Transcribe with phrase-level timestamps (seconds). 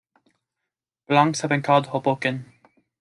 [1.07, 2.51] Blawnox had been called Hoboken.